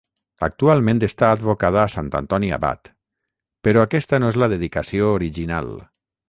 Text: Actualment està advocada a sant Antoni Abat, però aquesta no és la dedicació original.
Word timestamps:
Actualment 0.45 1.01
està 1.07 1.27
advocada 1.33 1.79
a 1.81 1.91
sant 1.95 2.09
Antoni 2.21 2.49
Abat, 2.57 2.91
però 3.69 3.85
aquesta 3.89 4.21
no 4.25 4.33
és 4.35 4.41
la 4.45 4.51
dedicació 4.65 5.13
original. 5.21 5.71